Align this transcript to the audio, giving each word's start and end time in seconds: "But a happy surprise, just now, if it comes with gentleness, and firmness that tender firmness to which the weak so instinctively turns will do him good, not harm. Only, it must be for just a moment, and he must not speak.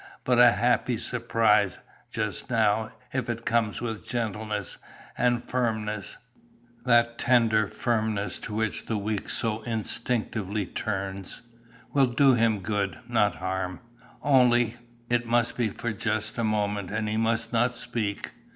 "But 0.23 0.39
a 0.39 0.53
happy 0.53 0.97
surprise, 0.97 1.77
just 2.09 2.49
now, 2.49 2.91
if 3.13 3.29
it 3.29 3.45
comes 3.45 3.81
with 3.83 4.07
gentleness, 4.09 4.79
and 5.15 5.45
firmness 5.47 6.17
that 6.85 7.19
tender 7.19 7.67
firmness 7.67 8.39
to 8.39 8.55
which 8.55 8.87
the 8.87 8.97
weak 8.97 9.29
so 9.29 9.61
instinctively 9.61 10.65
turns 10.65 11.43
will 11.93 12.07
do 12.07 12.33
him 12.33 12.61
good, 12.61 12.97
not 13.07 13.35
harm. 13.35 13.79
Only, 14.23 14.77
it 15.07 15.27
must 15.27 15.55
be 15.55 15.69
for 15.69 15.93
just 15.93 16.35
a 16.39 16.43
moment, 16.43 16.89
and 16.89 17.07
he 17.07 17.15
must 17.17 17.53
not 17.53 17.75
speak. 17.75 18.31